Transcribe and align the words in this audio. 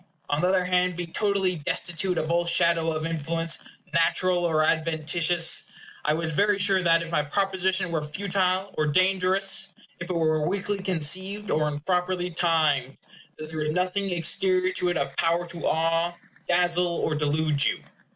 On 0.31 0.41
the 0.41 0.47
other 0.47 0.65
hand, 0.65 0.95
being 0.95 1.13
totally 1.13 1.57
destitute 1.57 2.17
of 2.17 2.31
all 2.31 2.47
shadow 2.47 2.91
of 2.91 3.05
influence, 3.05 3.59
natural 3.93 4.39
or 4.43 4.63
adventitious, 4.63 5.65
I 6.03 6.15
was 6.15 6.33
very 6.33 6.57
sure 6.57 6.81
that, 6.81 7.03
if 7.03 7.11
my 7.11 7.21
proposition 7.21 7.91
were 7.91 8.01
futile 8.01 8.73
or 8.79 8.87
dangerous 8.87 9.67
if 9.99 10.09
it 10.09 10.13
were 10.15 10.47
weakly 10.49 10.81
conceived, 10.81 11.51
or 11.51 11.67
improperly 11.67 12.31
timed 12.31 12.97
there 13.37 13.59
was 13.59 13.69
nothing 13.69 14.09
exterior 14.09 14.73
to 14.73 14.89
it 14.89 14.97
of 14.97 15.15
power 15.17 15.45
to 15.49 15.67
awe, 15.67 16.13
dazzle, 16.49 16.87
or 16.95 17.13
delude 17.13 17.63
you. 17.63 17.83